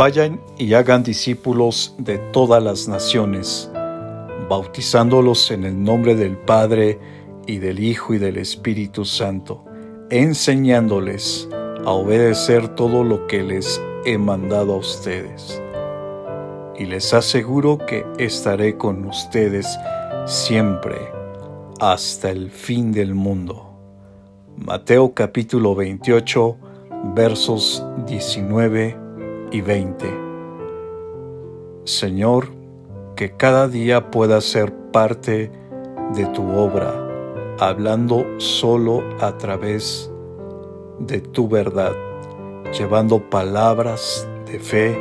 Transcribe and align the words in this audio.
Vayan 0.00 0.40
y 0.56 0.72
hagan 0.72 1.02
discípulos 1.02 1.94
de 1.98 2.16
todas 2.16 2.62
las 2.62 2.88
naciones, 2.88 3.70
bautizándolos 4.48 5.50
en 5.50 5.64
el 5.64 5.84
nombre 5.84 6.14
del 6.14 6.38
Padre 6.38 6.98
y 7.46 7.58
del 7.58 7.80
Hijo 7.80 8.14
y 8.14 8.18
del 8.18 8.38
Espíritu 8.38 9.04
Santo, 9.04 9.62
enseñándoles 10.08 11.50
a 11.84 11.90
obedecer 11.90 12.68
todo 12.68 13.04
lo 13.04 13.26
que 13.26 13.42
les 13.42 13.78
he 14.06 14.16
mandado 14.16 14.72
a 14.72 14.76
ustedes. 14.78 15.60
Y 16.78 16.86
les 16.86 17.12
aseguro 17.12 17.76
que 17.76 18.06
estaré 18.16 18.78
con 18.78 19.04
ustedes 19.04 19.68
siempre 20.24 20.96
hasta 21.78 22.30
el 22.30 22.50
fin 22.50 22.90
del 22.90 23.14
mundo. 23.14 23.70
Mateo 24.56 25.12
capítulo 25.12 25.74
28 25.74 26.56
versos 27.14 27.84
19 28.06 28.99
y 29.50 29.60
20. 29.60 30.06
Señor, 31.84 32.48
que 33.16 33.36
cada 33.36 33.68
día 33.68 34.10
pueda 34.10 34.40
ser 34.40 34.72
parte 34.92 35.50
de 36.14 36.26
tu 36.26 36.48
obra, 36.52 36.94
hablando 37.58 38.24
solo 38.38 39.02
a 39.20 39.36
través 39.38 40.10
de 40.98 41.20
tu 41.20 41.48
verdad, 41.48 41.92
llevando 42.72 43.18
palabras 43.30 44.28
de 44.46 44.58
fe 44.58 44.98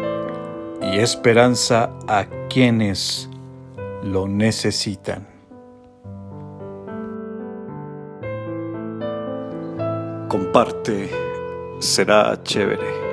y 0.81 1.00
esperanza 1.00 1.91
a 2.08 2.25
quienes 2.50 3.30
lo 4.03 4.28
necesitan. 4.28 5.28
Comparte, 10.28 11.09
será 11.80 12.39
chévere. 12.44 13.08